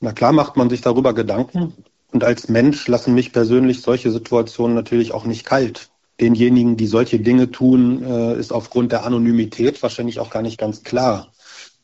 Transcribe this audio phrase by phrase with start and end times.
[0.00, 1.74] Na klar macht man sich darüber Gedanken.
[2.12, 5.90] Und als Mensch lassen mich persönlich solche Situationen natürlich auch nicht kalt.
[6.20, 10.82] Denjenigen, die solche Dinge tun, äh, ist aufgrund der Anonymität wahrscheinlich auch gar nicht ganz
[10.82, 11.28] klar.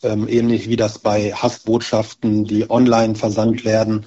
[0.03, 4.07] Ähm, ähnlich wie das bei Hassbotschaften, die online versandt werden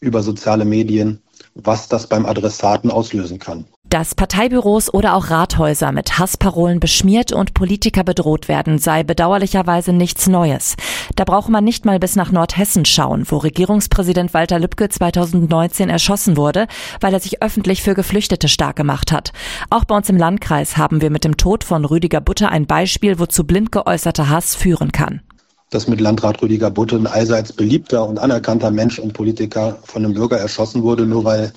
[0.00, 1.22] über soziale Medien,
[1.54, 3.66] was das beim Adressaten auslösen kann.
[3.88, 10.26] Dass Parteibüros oder auch Rathäuser mit Hassparolen beschmiert und Politiker bedroht werden, sei bedauerlicherweise nichts
[10.26, 10.74] Neues.
[11.16, 16.36] Da brauche man nicht mal bis nach Nordhessen schauen, wo Regierungspräsident Walter Lübcke 2019 erschossen
[16.36, 16.66] wurde,
[17.00, 19.32] weil er sich öffentlich für Geflüchtete stark gemacht hat.
[19.70, 23.18] Auch bei uns im Landkreis haben wir mit dem Tod von Rüdiger Butter ein Beispiel,
[23.18, 25.22] wozu blind geäußerter Hass führen kann
[25.70, 30.14] dass mit Landrat Rüdiger Butte ein allseits beliebter und anerkannter Mensch und Politiker von einem
[30.14, 31.52] Bürger erschossen wurde, nur weil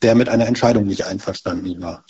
[0.00, 2.04] der mit einer Entscheidung nicht einverstanden war.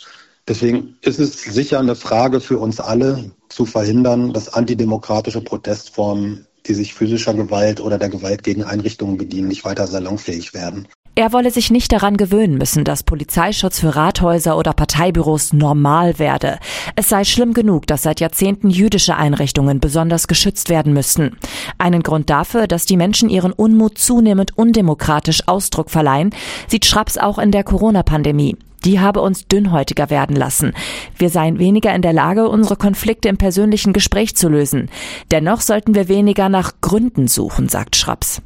[0.47, 6.73] Deswegen ist es sicher eine Frage für uns alle zu verhindern, dass antidemokratische Protestformen, die
[6.73, 10.87] sich physischer Gewalt oder der Gewalt gegen Einrichtungen bedienen, nicht weiter salonfähig werden.
[11.17, 16.59] Er wolle sich nicht daran gewöhnen müssen, dass Polizeischutz für Rathäuser oder Parteibüros normal werde.
[16.97, 21.37] Es sei schlimm genug, dass seit Jahrzehnten jüdische Einrichtungen besonders geschützt werden müssten.
[21.77, 26.31] Einen Grund dafür, dass die Menschen ihren Unmut zunehmend undemokratisch Ausdruck verleihen,
[26.67, 28.57] sieht Schraps auch in der Corona-Pandemie.
[28.85, 30.73] Die habe uns dünnhäutiger werden lassen.
[31.17, 34.89] Wir seien weniger in der Lage, unsere Konflikte im persönlichen Gespräch zu lösen.
[35.31, 38.41] Dennoch sollten wir weniger nach Gründen suchen, sagt Schraps.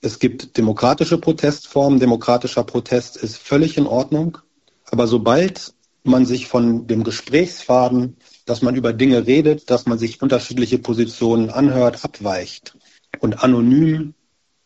[0.00, 2.00] Es gibt demokratische Protestformen.
[2.00, 4.38] Demokratischer Protest ist völlig in Ordnung.
[4.90, 8.16] Aber sobald man sich von dem Gesprächsfaden,
[8.46, 12.76] dass man über Dinge redet, dass man sich unterschiedliche Positionen anhört, abweicht
[13.20, 14.14] und anonym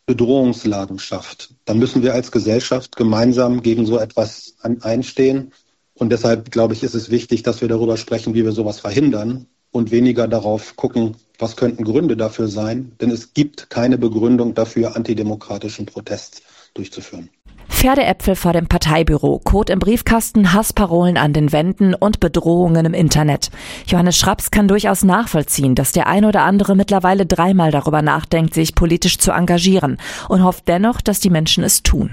[0.05, 5.51] Bedrohungslagen schafft, dann müssen wir als Gesellschaft gemeinsam gegen so etwas einstehen.
[5.93, 9.47] Und deshalb, glaube ich, ist es wichtig, dass wir darüber sprechen, wie wir sowas verhindern
[9.75, 12.93] und weniger darauf gucken, was könnten Gründe dafür sein.
[13.01, 16.41] Denn es gibt keine Begründung dafür, antidemokratischen Protest
[16.73, 17.29] durchzuführen.
[17.67, 23.49] Pferdeäpfel vor dem Parteibüro, Code im Briefkasten, Hassparolen an den Wänden und Bedrohungen im Internet.
[23.85, 28.75] Johannes Schraps kann durchaus nachvollziehen, dass der ein oder andere mittlerweile dreimal darüber nachdenkt, sich
[28.75, 29.97] politisch zu engagieren
[30.29, 32.11] und hofft dennoch, dass die Menschen es tun.